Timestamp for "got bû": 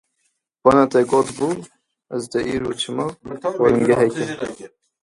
1.11-1.49